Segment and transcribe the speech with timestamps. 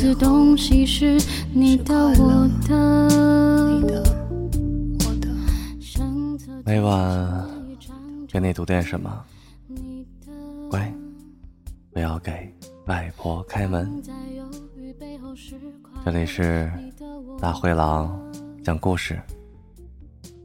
[0.00, 1.20] 房间里一屋子东西是
[1.52, 3.10] 你的我的。
[6.64, 7.46] 每晚
[8.26, 9.22] 给你读点什么？
[10.70, 10.90] 乖，
[11.92, 12.32] 不要给
[12.86, 14.02] 外婆开门。
[16.04, 16.72] 这里是
[17.38, 18.18] 大灰狼
[18.64, 19.20] 讲故事。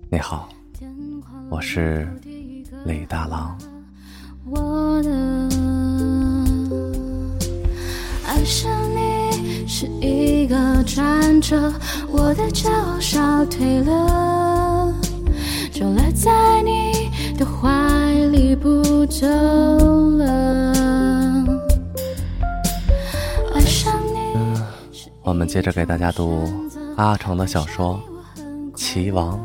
[0.10, 0.50] 你好，
[1.50, 2.10] 我是
[2.86, 3.58] 李大郎。
[4.46, 5.50] 我的
[8.28, 8.95] 爱上你
[9.68, 11.74] 是一个转折，
[12.10, 14.94] 我的骄傲消退了，
[15.72, 20.74] 就赖在你的怀里不走了。
[23.54, 24.38] 爱上你，
[25.24, 26.48] 我们接着给大家读
[26.96, 28.00] 阿城的小说
[28.78, 29.38] 《棋王》。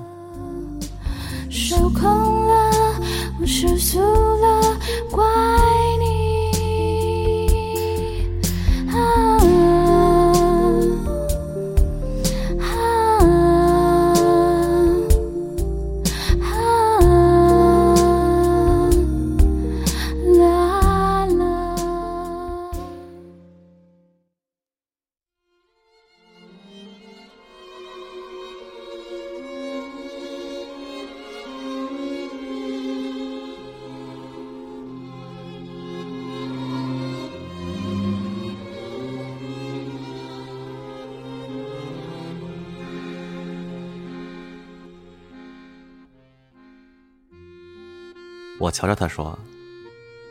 [48.60, 49.38] 我瞧着他说：“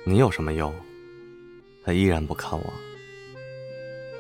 [0.05, 0.72] 你有什么忧？”
[1.83, 2.73] 他依然不看我。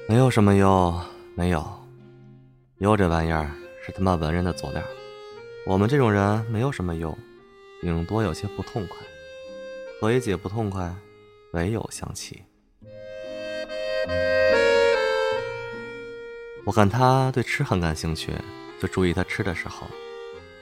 [0.07, 0.99] 没有什么忧，
[1.35, 1.63] 没有。
[2.79, 3.51] 忧这玩意儿
[3.85, 4.81] 是他妈文人的佐料。
[5.63, 7.15] 我们这种人没有什么忧，
[7.81, 8.97] 顶多有些不痛快。
[10.01, 10.91] 何以解不痛快？
[11.53, 12.41] 唯有相骑。
[16.65, 18.33] 我看他对吃很感兴趣，
[18.81, 19.85] 就注意他吃的时候。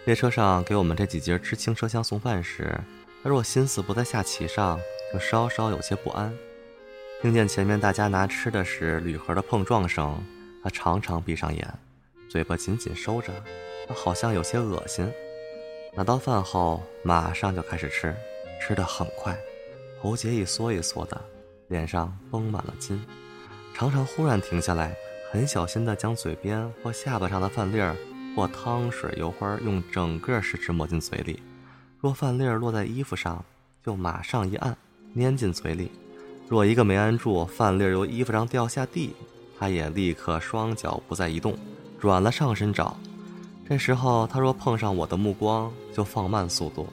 [0.03, 2.77] 列车上给我们这几节知青车厢送饭时，
[3.27, 4.79] 他若心思不在下棋上，
[5.11, 6.33] 就稍稍有些不安。
[7.21, 10.17] 听见前面大家拿吃的时铝盒的碰撞声，
[10.63, 11.67] 他常常闭上眼，
[12.29, 13.33] 嘴巴紧紧收着，
[13.85, 15.11] 他好像有些恶心。
[15.93, 18.15] 拿到饭后，马上就开始吃，
[18.61, 19.37] 吃得很快，
[20.01, 21.21] 喉结一缩一缩的，
[21.67, 22.97] 脸上绷满了筋，
[23.73, 24.95] 常常忽然停下来，
[25.33, 27.93] 很小心地将嘴边或下巴上的饭粒儿
[28.37, 31.41] 或汤水、油花用整个食指抹进嘴里。
[31.99, 33.43] 若饭粒儿落在衣服上，
[33.83, 34.77] 就马上一按，
[35.15, 35.87] 粘进嘴里；
[36.47, 39.15] 若一个没按住，饭粒儿由衣服上掉下地，
[39.57, 41.57] 他也立刻双脚不再移动，
[41.99, 42.95] 转了上身找。
[43.67, 46.87] 这时候，他若碰上我的目光，就放慢速度。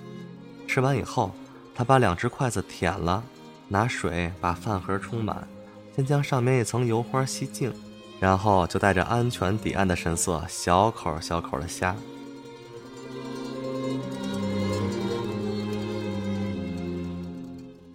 [0.66, 1.30] 吃完以后，
[1.74, 3.22] 他把两只筷子舔了，
[3.68, 5.46] 拿水把饭盒充满，
[5.94, 7.70] 先将上面一层油花吸净，
[8.18, 11.94] 然后就带着安全抵岸的神色，小口小口的呷。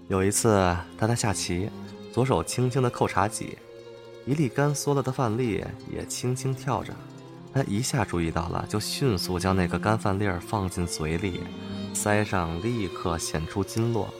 [0.09, 1.69] 有一次，他在下棋，
[2.11, 3.55] 左手轻轻地扣茶几，
[4.25, 6.91] 一粒干缩了的饭粒也轻轻跳着。
[7.53, 11.41] 他一下注意到了，就迅速将那个干饭粒儿放进嘴里，
[11.93, 14.11] 腮上立刻显出筋络。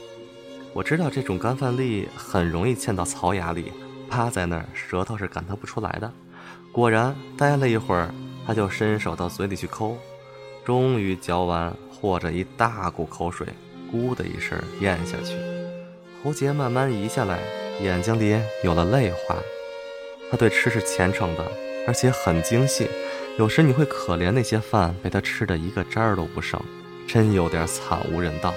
[0.72, 3.72] 我知道这种干饭粒很容易嵌到槽牙里，
[4.08, 6.12] 趴在那儿，舌头是感觉不出来的。
[6.70, 8.14] 果然，待了一会儿，
[8.46, 9.98] 他就伸手到嘴里去抠，
[10.64, 13.48] 终于嚼完，和着一大股口水，
[13.92, 15.34] 咕的一声咽下去。
[16.22, 17.38] 喉结慢慢移下来，
[17.80, 19.36] 眼睛里有了泪花。
[20.30, 21.50] 他对吃是虔诚的，
[21.86, 22.88] 而且很精细。
[23.38, 26.60] 有时你会可怜那些饭被他吃的一个渣儿都不剩，
[27.08, 28.52] 真有点惨无人道。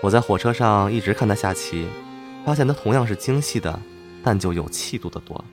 [0.00, 1.88] 我在火车上一直看他下棋，
[2.46, 3.78] 发现他同样是精细的，
[4.22, 5.44] 但就有气度的多。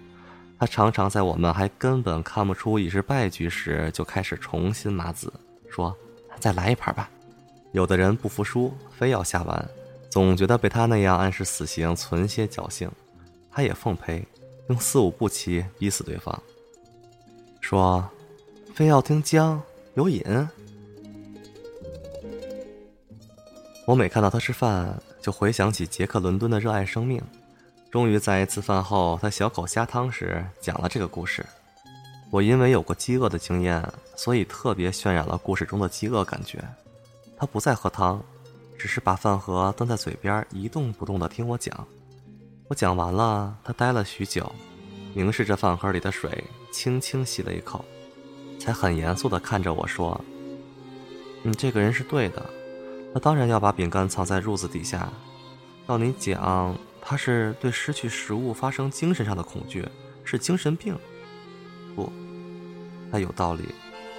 [0.59, 5.33] 他常常在我们还根本看不出已是败局时，就开始重新码子，
[5.69, 5.95] 说
[6.39, 7.09] ：“再来一盘吧。”
[7.73, 9.69] 有的人不服输，非要下完。
[10.09, 12.89] 总觉得被他那样暗示死刑存些侥幸，
[13.51, 14.25] 他也奉陪，
[14.69, 16.43] 用四五步棋逼死对方。
[17.61, 18.07] 说，
[18.73, 19.61] 非要听姜
[19.95, 20.23] 有瘾。
[23.85, 27.21] 我每看到他吃饭，就回想起杰克伦敦的热爱生命。
[27.89, 31.45] 终于在一次饭后，他小口虾汤时讲了这个故事。
[32.29, 33.81] 我因为有过饥饿的经验，
[34.15, 36.61] 所以特别渲染了故事中的饥饿感觉。
[37.37, 38.21] 他不再喝汤。
[38.77, 41.87] 只是把饭盒端在嘴边，一动不动地听我讲。
[42.67, 44.51] 我讲完了，他呆了许久，
[45.13, 47.83] 凝视着饭盒里的水，轻轻吸了一口，
[48.59, 50.19] 才很严肃地看着我说
[51.43, 52.45] ：“你这个人是对的，
[53.13, 55.11] 他当然要把饼干藏在褥子底下。
[55.87, 59.87] 照你讲，他是对失去食物发生精神上的恐惧，
[60.25, 60.93] 是精神病。
[61.95, 62.11] 不，
[63.09, 63.63] 他有道理，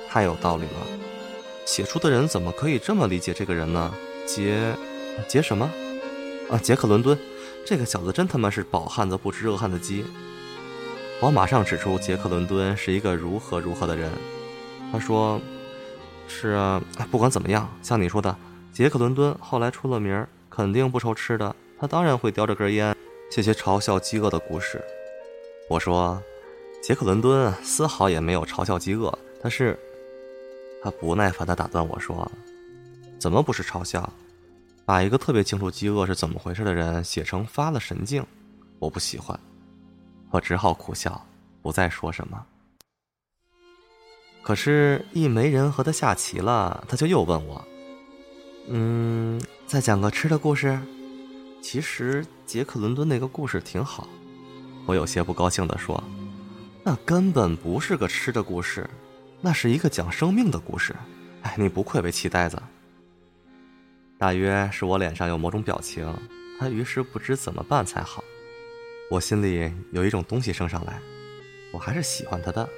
[0.08, 0.87] 太有道理了。
[1.66, 3.94] 写书的人怎么可以这么理解这个人呢？
[4.29, 4.75] 杰，
[5.27, 5.69] 杰什么？
[6.51, 7.19] 啊，杰克伦敦，
[7.65, 10.05] 这个小子真他妈是饱汉子不知饿汉子饥。
[11.23, 14.13] 我马上指出杰克伦敦是一个如何如何的人。
[14.93, 15.41] 他说
[16.29, 18.37] ：“是啊，不管怎么样，像你说的，
[18.71, 21.57] 杰克伦敦后来出了名，肯定不愁吃的。
[21.81, 22.95] 他当然会叼着根烟，
[23.31, 24.85] 写些嘲笑饥饿的故事。”
[25.71, 26.23] 我说
[26.83, 29.79] ：“杰克伦敦丝毫也没有嘲笑饥饿，但是……”
[30.85, 32.31] 他不耐烦地打断我说
[33.19, 34.11] ：“怎么不是嘲笑？
[34.85, 38.25] 把一个特别清楚饥饿是怎么回事的人写成发了神经，
[38.79, 39.38] 我不喜欢。”
[40.31, 41.26] 我只好苦笑，
[41.62, 42.44] 不再说什么。
[44.43, 47.62] 可是，一没人和他下棋了，他就又问我
[48.69, 50.79] ：“嗯，再讲个吃的故事？”
[51.61, 54.06] 其实杰克伦敦那个故事挺好。
[54.87, 56.03] 我有些不高兴地说
[56.85, 58.88] ：“那根本不是个吃的故事，
[59.41, 60.94] 那是一个讲生命的故事。”
[61.43, 62.62] 哎，你不愧为棋呆子。
[64.19, 66.12] 大约是我脸上有某种表情，
[66.59, 68.25] 他于是不知怎么办才好。
[69.11, 71.00] 我心里有一种东西升上来，
[71.73, 72.69] 我还是喜欢他的，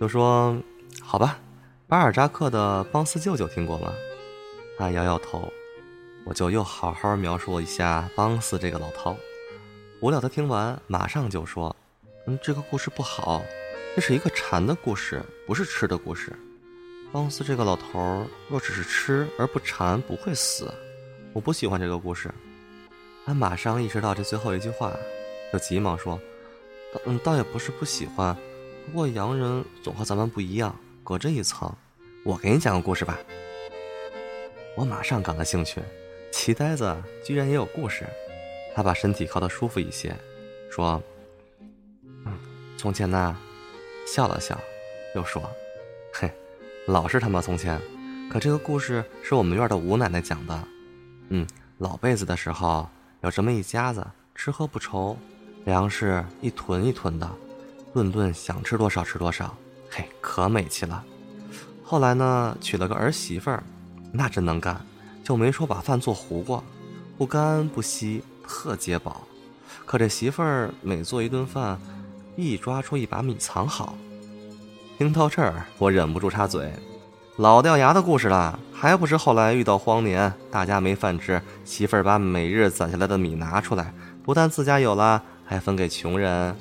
[0.00, 0.56] 就说。
[1.02, 1.40] 好吧，
[1.88, 3.92] 巴尔扎克的《邦斯舅舅》听过吗？
[4.78, 5.52] 他摇摇头，
[6.24, 9.16] 我就又好好描述一下邦斯这个老头。
[10.00, 11.74] 无聊他听完，马上就说
[12.28, 13.42] ：“嗯，这个故事不好，
[13.96, 16.32] 这是一个馋的故事，不是吃的故事。
[17.14, 20.68] 邦斯这个老头儿若只是吃而不馋，不会死。
[21.32, 22.28] 我不喜欢这个故事。”
[23.24, 24.92] 他马上意识到这最后一句话，
[25.52, 26.20] 就急忙说
[27.06, 28.36] ：“嗯，倒也不是不喜欢。”
[28.84, 30.74] 不过洋人总和咱们不一样，
[31.04, 31.72] 隔着一层。
[32.24, 33.16] 我给你讲个故事吧。
[34.76, 35.80] 我马上感了兴趣，
[36.32, 38.04] 齐呆子居然也有故事。
[38.74, 40.12] 他把身体靠得舒服一些，
[40.68, 41.00] 说
[42.26, 42.36] ：“嗯，
[42.76, 43.36] 从前呢，
[44.04, 44.60] 笑了笑，
[45.14, 45.40] 又说：‘，
[46.86, 47.80] 老是他妈从前。’
[48.30, 50.68] 可这个故事是我们院的吴奶奶讲的。
[51.28, 51.46] 嗯，
[51.78, 52.88] 老辈子的时候，
[53.22, 54.04] 有这么一家子，
[54.34, 55.16] 吃喝不愁，
[55.64, 57.30] 粮食一囤一囤的。”
[57.94, 59.56] 顿顿想吃多少吃多少，
[59.88, 61.04] 嘿，可美气了。
[61.84, 63.62] 后来呢，娶了个儿媳妇儿，
[64.10, 64.84] 那真能干，
[65.22, 66.64] 就没说把饭做糊过，
[67.16, 69.22] 不干不稀，特解饱。
[69.86, 71.78] 可这媳妇儿每做一顿饭，
[72.36, 73.94] 一抓出一把米藏好。
[74.96, 76.72] 听到这儿，我忍不住插嘴
[77.36, 83.92] ：“老掉牙的故事了，还不是后来遇到荒年，大家没饭吃，媳妇儿把每日攒下来的米拿出来，
[84.22, 86.54] 不但自家有了，还分给穷人。”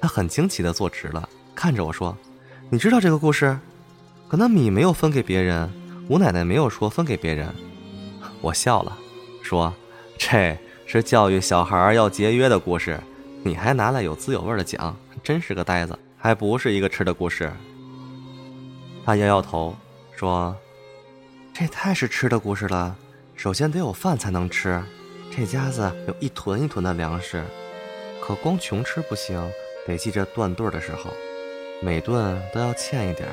[0.00, 2.16] 他很惊奇的坐直了，看着我说
[2.70, 3.58] ：“你知道这个故事？
[4.28, 5.68] 可那米没有分给别人，
[6.08, 7.52] 吴奶奶没有说分给别人。”
[8.40, 8.96] 我笑了，
[9.42, 9.74] 说
[10.16, 10.56] ：“这
[10.86, 13.00] 是教育小孩要节约的故事，
[13.42, 17.52] 你还拿来有滋有味的讲，真是个呆子，还不是一个吃的故事。”
[19.04, 19.76] 他摇摇头
[20.16, 20.56] 说
[21.54, 22.96] ：“这太是吃的故事了，
[23.34, 24.82] 首先得有饭才能吃，
[25.30, 27.44] 这家子有一囤一囤的粮食，
[28.20, 29.40] 可光穷吃不行。”
[29.86, 31.12] 得记着断顿的时候，
[31.80, 33.28] 每顿都要欠一点。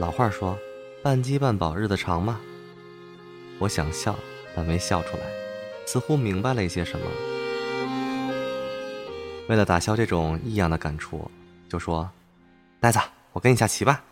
[0.00, 0.58] 老话说
[1.04, 2.40] ：“半饥半饱，日子长嘛。”
[3.60, 4.16] 我想笑，
[4.56, 5.22] 但没笑出来，
[5.86, 7.06] 似乎明白了一些什么。
[9.48, 11.30] 为了打消这种异样的感触，
[11.68, 12.10] 就说
[12.80, 12.98] ：“呆子，
[13.32, 14.02] 我跟你下棋吧。”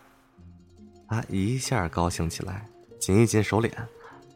[1.09, 2.65] 他一下高兴起来，
[2.99, 3.73] 紧一紧手脸，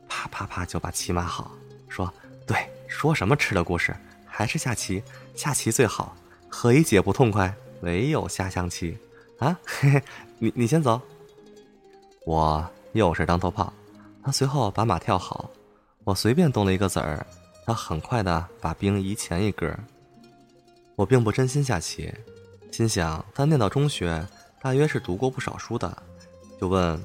[0.08, 1.52] 啪啪啪就把棋码好，
[1.90, 2.12] 说
[2.48, 5.04] ：“对，说什么吃的故事，还是下棋，
[5.36, 6.16] 下棋最好。”
[6.54, 7.54] 何以解不痛快？
[7.82, 8.98] 唯有下象棋，
[9.40, 10.04] 啊，嘿嘿，
[10.38, 11.02] 你你先走。
[12.26, 13.72] 我又是当头炮，
[14.22, 15.50] 他随后把马跳好，
[16.04, 17.26] 我随便动了一个子儿，
[17.66, 19.74] 他很快的把兵移前一格。
[20.96, 22.14] 我并不真心下棋，
[22.72, 24.26] 心想他念到中学，
[24.62, 25.96] 大约是读过不少书的，
[26.60, 27.00] 就问：“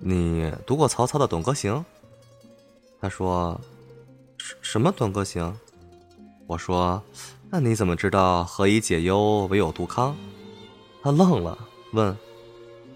[0.00, 1.72] 你读过曹操的《短歌行》？”
[3.00, 3.58] 他说
[4.36, 5.42] ：“什什么《短歌行》？”
[6.46, 7.02] 我说。
[7.50, 10.14] 那你怎么知道何以解忧，唯有杜康？
[11.02, 11.58] 他愣了，
[11.94, 12.14] 问：“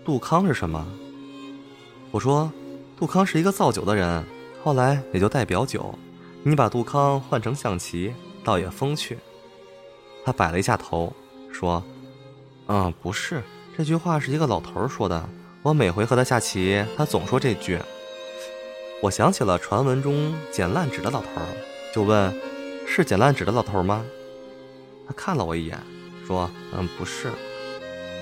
[0.04, 0.86] 杜康是什么？”
[2.12, 2.52] 我说
[2.94, 4.22] ：“杜康是一个造酒的人，
[4.62, 5.98] 后来也就代表酒。
[6.42, 8.12] 你把杜康换成象棋，
[8.44, 9.18] 倒也风趣。”
[10.22, 11.10] 他摆了一下头，
[11.50, 11.82] 说
[12.68, 13.42] ：“嗯，不是，
[13.76, 15.28] 这句话是一个老头说的。
[15.62, 17.78] 我每回和他下棋，他总说这句。”
[19.02, 21.28] 我想起了传闻中捡烂纸的老头，
[21.92, 22.32] 就问
[22.86, 24.04] ：“是捡烂纸的老头吗？”
[25.06, 25.76] 他看了我一眼，
[26.26, 27.30] 说：“嗯，不是。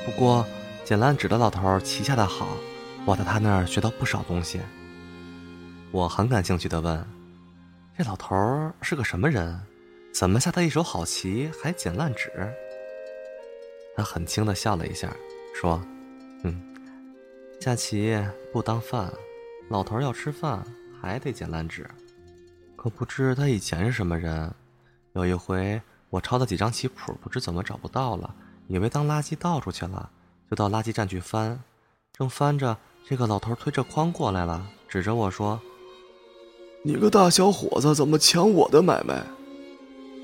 [0.06, 0.46] 不过
[0.84, 2.48] 捡烂纸的老头棋下的好，
[3.04, 4.60] 我在他那儿学到不少东西。”
[5.92, 7.06] 我很感兴趣的问
[7.98, 8.34] ：“这老头
[8.80, 9.60] 是个什么人？
[10.12, 12.32] 怎么下他一手好棋还捡烂纸？
[13.96, 15.14] 他很轻的笑了一下，
[15.54, 15.80] 说
[16.44, 16.60] ：“嗯，
[17.60, 18.16] 下棋
[18.52, 19.12] 不当饭，
[19.68, 20.64] 老头要吃饭
[21.00, 21.88] 还得捡烂纸。
[22.76, 24.50] 可不知他以前是什么人。
[25.12, 28.34] 有一回我抄了几张棋谱，不知怎么找不到了，
[28.68, 30.08] 以为当垃圾倒出去了，
[30.48, 31.60] 就到垃圾站去翻。
[32.12, 35.60] 正翻着，这个老头推着筐过来了，指着我说
[36.82, 39.22] ：‘你个大小伙子，怎么抢我的买卖？’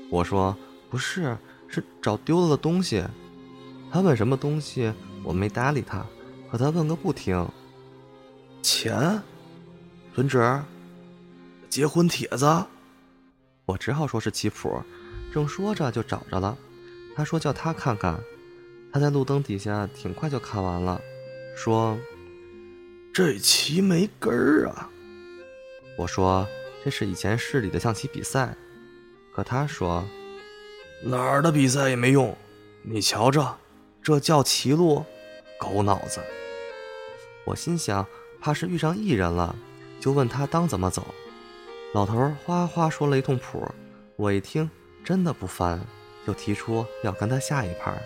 [0.09, 0.57] 我说
[0.89, 3.03] ：‘不是，是找丢了的东西。’
[3.91, 6.05] 他问什么东西，我没搭理他，
[6.51, 7.47] 可他问个不停。
[8.61, 9.21] 钱，
[10.13, 10.61] 存折，
[11.69, 12.45] 结婚帖子，
[13.65, 14.81] 我只好说是棋谱。
[15.33, 16.57] 正说着就找着了，
[17.15, 18.19] 他说叫他看看，
[18.91, 20.99] 他在路灯底下挺快就看完了，
[21.55, 21.97] 说
[23.13, 24.89] ：“这棋没根儿啊。”
[25.97, 26.47] 我说
[26.83, 28.55] ：“这是以前市里的象棋比赛。”
[29.33, 30.03] 可他说
[31.03, 32.35] ：“哪儿的比赛也没用，
[32.81, 33.57] 你瞧着。”
[34.07, 35.03] 这叫歧路，
[35.59, 36.21] 狗脑子！
[37.43, 38.07] 我心想，
[38.39, 39.53] 怕是遇上异人了，
[39.99, 41.05] 就问他当怎么走。
[41.93, 43.69] 老头哗哗说了一通谱，
[44.15, 44.71] 我一听
[45.03, 45.85] 真的不翻，
[46.25, 48.01] 就提出要跟他下一盘。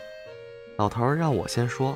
[0.76, 1.96] 老头让我先说，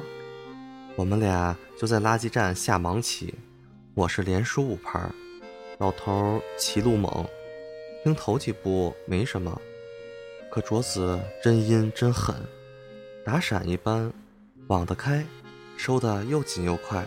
[0.95, 3.33] 我们俩就在垃圾站下盲棋，
[3.95, 5.12] 我是连输五盘，
[5.79, 7.27] 老头棋路猛，
[8.03, 9.59] 听头几步没什么，
[10.51, 12.35] 可桌子真阴真狠。
[13.25, 14.13] 打闪一般，
[14.67, 15.25] 网得开，
[15.77, 17.03] 收的又紧又快。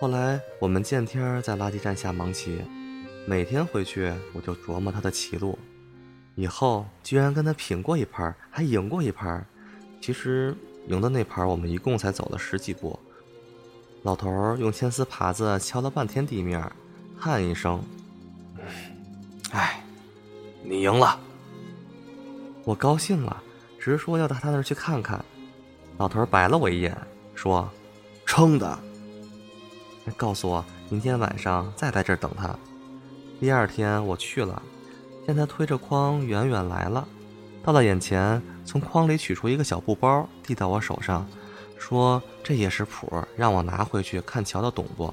[0.00, 2.62] 后来我们见天儿在垃圾站下盲棋，
[3.26, 5.58] 每天回去我就琢磨他的棋路。
[6.34, 9.46] 以后居然跟他平过一盘，还赢过一盘。
[10.00, 10.56] 其实
[10.88, 12.98] 赢的那盘我们一共才走了十几步。
[14.02, 16.72] 老头用铅丝耙子敲了半天地面，
[17.20, 17.84] 叹一声
[19.52, 19.84] ：“唉，
[20.62, 21.20] 你赢了。”
[22.64, 23.42] 我高兴了，
[23.78, 25.22] 直说要到他那儿去看看。
[25.96, 26.96] 老头白了我一眼，
[27.34, 27.68] 说
[28.26, 28.78] ：“撑的。”
[30.16, 32.54] 告诉我明天晚上再在这儿等他。
[33.40, 34.62] 第二天我去了，
[35.26, 37.06] 见他推着筐远远来了，
[37.62, 41.26] 到了眼前，从筐里取出一个小布包，递到我手上，
[41.78, 45.12] 说：“这也是谱，让我拿回去看瞧瞧懂不？”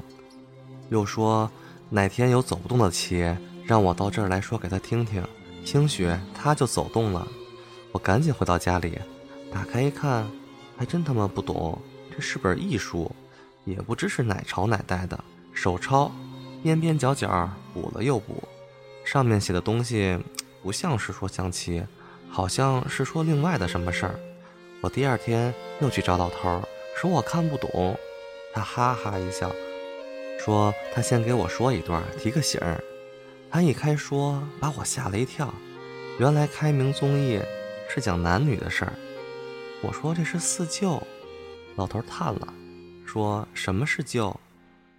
[0.90, 1.50] 又说
[1.90, 3.24] ：“哪天有走不动的棋，
[3.66, 5.24] 让我到这儿来说给他听听，
[5.64, 7.28] 兴许他就走动了。”
[7.94, 8.98] 我赶紧回到家里，
[9.54, 10.26] 打开一看。
[10.82, 11.80] 还真他妈不懂，
[12.12, 13.16] 这是本艺术，
[13.66, 15.24] 也不知是哪朝哪代的
[15.54, 16.12] 手抄，
[16.64, 18.44] 边边角角补了又补，
[19.06, 20.18] 上面写的东西
[20.64, 21.84] 不像是说象棋，
[22.32, 24.20] 好像是说另外的什么事儿。
[24.82, 26.64] 我第二天又去找老头儿，
[27.00, 27.96] 说我看不懂，
[28.52, 29.52] 他哈哈一笑，
[30.44, 32.84] 说他先给我说一段，提个醒儿。
[33.52, 35.54] 他一开说，把我吓了一跳，
[36.18, 37.40] 原来开明综艺
[37.88, 38.94] 是讲男女的事儿。
[39.84, 41.02] 我说这是四旧，
[41.76, 42.54] 老头叹了，
[43.04, 44.40] 说什么是旧？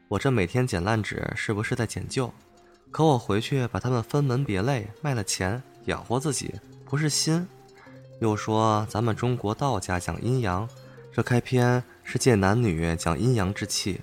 [0.09, 2.33] 我这每天捡烂纸是不是在捡旧？
[2.91, 6.53] 可我回去把它们分门别类卖了钱养活自己，
[6.85, 7.47] 不是心。
[8.21, 10.69] 又说咱们中国道家讲阴阳，
[11.13, 14.01] 这开篇是借男女讲阴阳之气，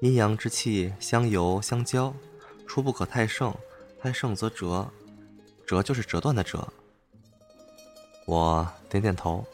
[0.00, 2.12] 阴阳之气相由相交，
[2.66, 3.54] 初不可太盛，
[4.00, 4.90] 太盛则折，
[5.66, 6.66] 折就是折断的折。
[8.26, 9.46] 我点点头。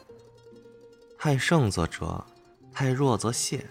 [1.21, 2.23] 太盛则折，
[2.71, 3.65] 太弱则泄。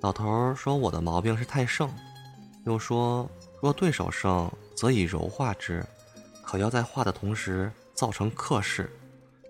[0.00, 1.90] 老头说我的毛病是太盛，
[2.64, 5.84] 又说若对手盛，则以柔化之，
[6.42, 8.90] 可要在化的同时造成克势。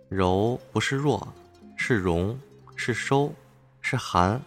[0.09, 1.33] 柔不是弱，
[1.77, 2.37] 是容，
[2.75, 3.33] 是收，
[3.81, 4.43] 是寒，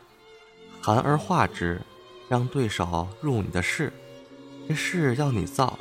[0.82, 1.82] 寒而化之，
[2.28, 3.94] 让对手入你的势。
[4.68, 5.80] 这势要你造，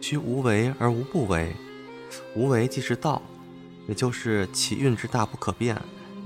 [0.00, 1.54] 须无为而无不为。
[2.34, 3.20] 无为即是道，
[3.86, 5.78] 也就是其运之大不可变。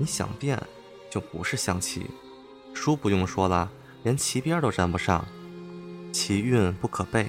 [0.03, 0.61] 你想变，
[1.09, 2.05] 就不是象棋。
[2.73, 3.71] 书不用说了，
[4.03, 5.25] 连棋边都沾不上。
[6.11, 7.25] 棋运不可背，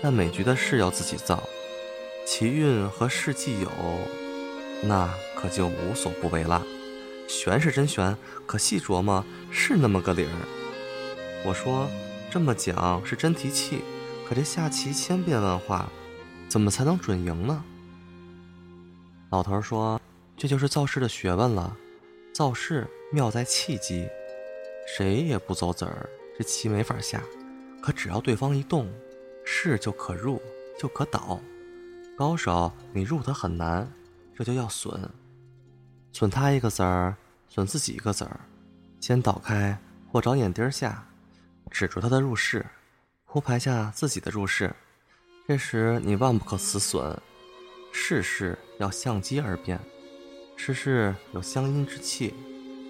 [0.00, 1.42] 但每局的势要自己造。
[2.24, 3.68] 棋运和势既有，
[4.84, 6.62] 那可就无所不为了。
[7.26, 10.30] 玄是真玄，可细琢磨是那么个理儿。
[11.44, 11.88] 我说
[12.30, 13.80] 这么讲是真提气，
[14.28, 15.90] 可这下棋千变万化，
[16.48, 17.64] 怎么才能准赢呢？
[19.30, 20.00] 老头说
[20.38, 21.76] ：“这就是造势的学问了。”
[22.36, 24.06] 造势妙在气机，
[24.86, 27.22] 谁也不走子儿，这棋没法下。
[27.82, 28.92] 可只要对方一动，
[29.42, 30.38] 势就可入，
[30.78, 31.40] 就可倒。
[32.14, 33.90] 高手你入得很难，
[34.34, 35.00] 这就要损，
[36.12, 37.16] 损他一个子儿，
[37.48, 38.38] 损自己一个子儿。
[39.00, 39.78] 先倒开
[40.12, 41.08] 或找眼钉下，
[41.70, 42.66] 止住他的入势，
[43.24, 44.70] 铺排下自己的入势。
[45.48, 47.18] 这时你万不可死损，
[47.94, 49.80] 事事要相机而变，
[50.56, 52.34] 事事有相因之气，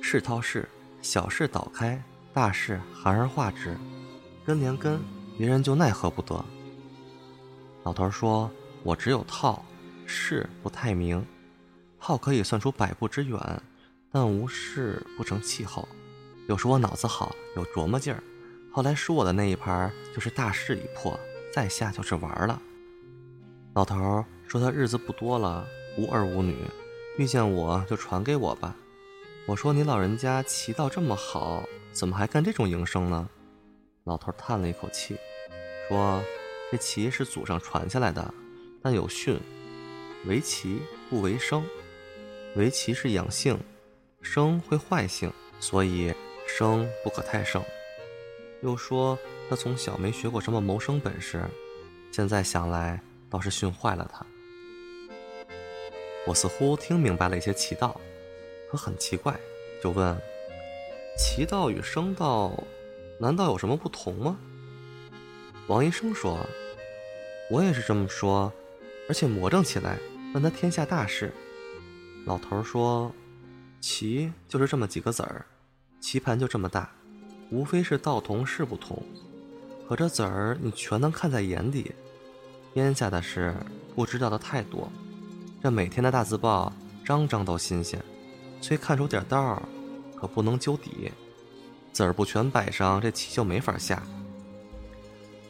[0.01, 0.67] 事套事，
[1.03, 2.01] 小事导开，
[2.33, 3.77] 大事含而化之，
[4.47, 5.01] 根连根，
[5.37, 6.43] 别人就奈何不得。
[7.83, 8.51] 老头说
[8.83, 9.63] ：“我只有套，
[10.07, 11.23] 事不太明。
[12.01, 13.39] 套可以算出百步之远，
[14.13, 15.87] 但无事不成气候。
[16.49, 18.23] 有时我脑子好，有琢磨劲儿。
[18.73, 21.19] 后来输我的那一盘，就是大势已破，
[21.53, 22.63] 再下就是玩了。”
[23.75, 25.67] 老头说：“他日子不多了，
[25.99, 26.57] 无儿无女，
[27.17, 28.75] 遇见我就传给我吧。”
[29.47, 33.29] 我说：“你老人家棋道这么好，怎么还干这种营生呢？”
[34.05, 35.17] 老头叹了一口气，
[35.89, 36.23] 说。
[36.69, 38.35] 这棋是祖上传下来的，
[38.83, 39.39] 但有训：
[40.25, 41.65] 为棋不为生。
[42.57, 43.57] 为棋是养性，
[44.21, 46.13] 生会坏性，所以
[46.45, 47.63] 生不可太盛。
[48.63, 49.17] 又说
[49.49, 51.41] 他从小没学过什么谋生本事，
[52.11, 54.27] 现在想来倒是训坏了他。
[56.27, 58.01] 我似乎听明白了一些棋道，
[58.69, 59.39] 可很奇怪，
[59.81, 60.17] 就问：
[61.17, 62.53] 棋道与生道，
[63.21, 64.37] 难道有什么不同吗？
[65.69, 66.45] 王医生说
[67.51, 68.53] ：“我也是这么说，
[69.09, 69.99] 而且魔怔起来，
[70.35, 71.33] 问他天下大事。”
[72.27, 73.13] 老头说
[73.81, 75.47] ：“棋就是这么几个子儿，
[76.01, 76.91] 棋盘就这么大，
[77.51, 79.01] 无非是道同事不同。
[79.89, 81.93] 可这子儿你全能看在眼底，
[82.75, 83.55] 天下的事
[83.95, 84.91] 不知道的太多。
[85.63, 86.73] 这每天的大字报，
[87.05, 88.03] 张张都新鲜，
[88.61, 89.63] 虽看出点道儿，
[90.15, 91.11] 可不能究底。
[91.93, 94.03] 子儿不全摆上，这棋就没法下。”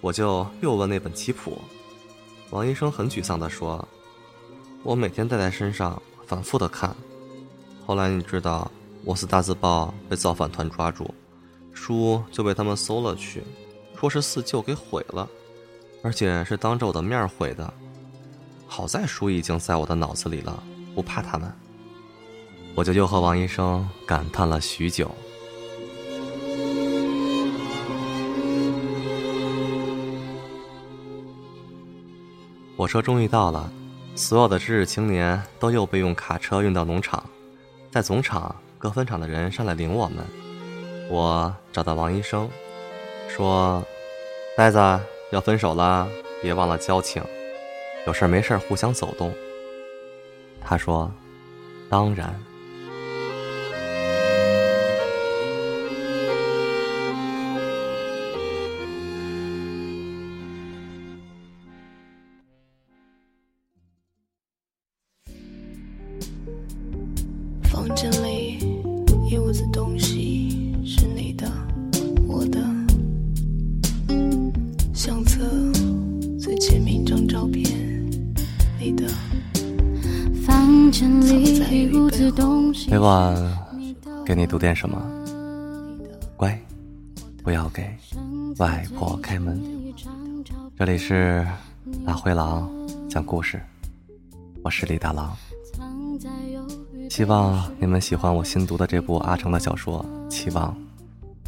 [0.00, 1.60] 我就又问那本棋谱，
[2.50, 3.86] 王医生很沮丧地说
[4.84, 6.94] ：“我每天带在身上，反复的看。
[7.84, 8.70] 后来你知道，
[9.04, 11.12] 我司大字报被造反团抓住，
[11.73, 13.42] 书就被他们搜了去，
[13.99, 15.28] 说是四舅给毁了，
[16.02, 17.75] 而且是当着我的面毁的。
[18.67, 20.63] 好在书已经在我的脑子里了，
[20.95, 21.52] 不怕他们。”
[22.75, 25.11] 我就又和王医生感叹了许久。
[32.76, 33.73] 火车终于到了，
[34.15, 37.25] 所有的知识青年都又被用卡车运到农场，
[37.91, 40.19] 在总场各分场的人上来领我们。
[41.09, 42.47] 我找到王医生，
[43.29, 43.83] 说
[44.55, 44.79] ：“呆子
[45.33, 46.07] 要分手了，
[46.43, 47.23] 别忘了交情，
[48.06, 49.32] 有事没事互相走动。”
[50.60, 51.12] 他说
[51.90, 52.34] ：“当然。”
[84.76, 85.02] 什么？
[86.36, 86.60] 乖，
[87.43, 87.89] 不要给
[88.58, 89.58] 外婆开门。
[90.78, 91.47] 这里是
[92.04, 92.71] 大灰狼
[93.08, 93.58] 讲故事，
[94.62, 95.34] 我是李大狼。
[97.08, 100.76] 希望你们喜欢我新读的这部阿成的小说《期望》，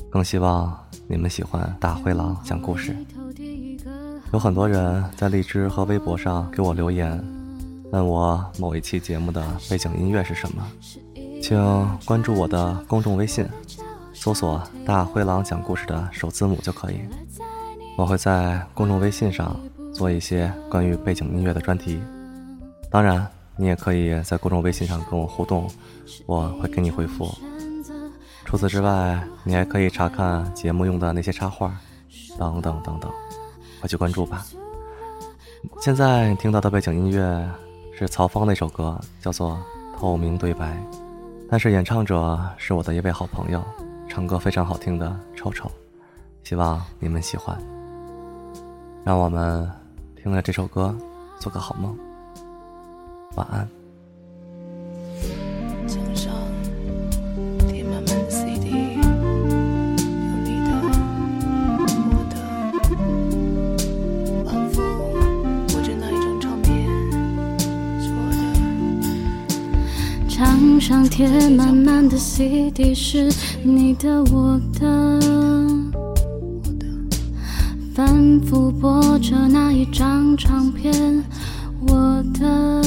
[0.09, 0.75] 更希望
[1.07, 2.97] 你们喜欢大灰狼讲故事。
[4.33, 7.23] 有很多人在荔枝和微博上给我留言。
[7.91, 10.67] 问我某一期节目的背景音乐是什么？
[11.41, 13.47] 请关注我的公众微信，
[14.13, 17.01] 搜索“大灰狼讲故事”的首字母就可以。
[17.97, 19.59] 我会在公众微信上
[19.93, 22.01] 做一些关于背景音乐的专题。
[22.91, 25.69] 当然，你也可以在公众微信上跟我互动，
[26.27, 27.29] 我会给你回复。
[28.45, 31.75] 除此之外，你还可以查看节目用的那些插画，
[32.39, 33.11] 等等等等，
[33.81, 34.45] 快去关注吧。
[35.81, 37.49] 现在听到的背景音乐。
[38.01, 39.59] 是曹芳那首歌，叫做
[39.99, 40.81] 《透明对白》，
[41.51, 43.65] 但是演唱者是我的一位好朋友，
[44.09, 45.71] 唱歌非常好听的臭臭，
[46.45, 47.59] 希望你们喜欢。
[49.03, 49.71] 让我们
[50.15, 50.95] 听了这首歌，
[51.39, 51.97] 做个好梦，
[53.37, 53.78] 晚安。
[70.39, 73.29] 墙上贴满满的 CD 是
[73.65, 75.21] 你的我的，
[77.93, 81.25] 反复播着那一张唱片，
[81.89, 82.81] 我的，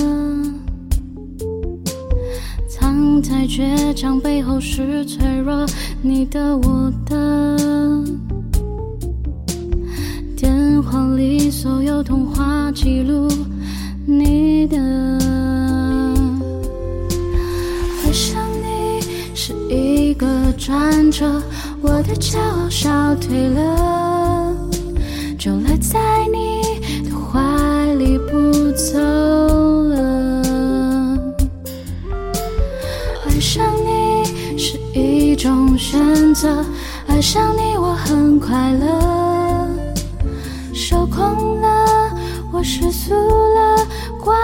[2.70, 5.66] 藏在倔强背后是脆弱，
[6.02, 8.02] 你的我的。
[10.38, 13.28] 电话里所有通话记录
[14.06, 15.61] 你的。
[19.72, 21.42] 一个转折，
[21.82, 24.54] 我的骄傲消退了，
[25.40, 25.98] 就赖在
[26.30, 30.44] 你的怀里不走了。
[33.26, 36.66] 爱上你是一种选择，
[37.08, 39.68] 爱上你我很快乐，
[40.74, 42.12] 受控了，
[42.52, 43.88] 我失速了，
[44.20, 44.36] 怪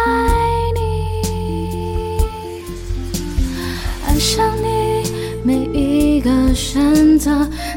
[6.28, 7.32] 的选择，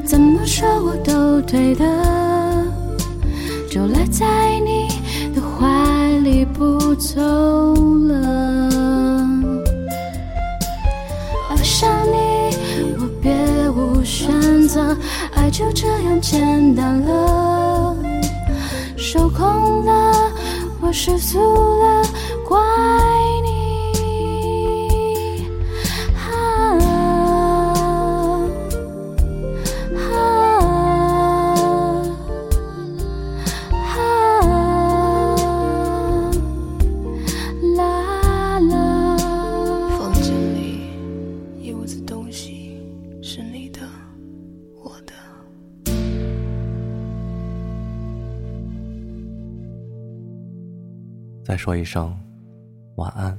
[0.04, 1.84] 怎么说我都对的，
[3.70, 4.26] 就赖在
[4.64, 4.88] 你
[5.32, 7.20] 的怀里不走
[8.08, 8.68] 了。
[11.48, 12.56] 爱上你，
[12.98, 13.32] 我别
[13.70, 14.96] 无选择，
[15.34, 17.94] 爱就这样简单了。
[18.96, 20.12] 受控了，
[20.80, 22.02] 我失速了，
[22.48, 22.58] 怪
[51.60, 52.18] 说一声
[52.96, 53.38] 晚安。